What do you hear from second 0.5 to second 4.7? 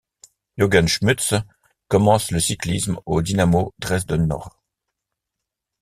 Jürgen Schütze commence le cyclisme au Dynamo Dresden-Nord.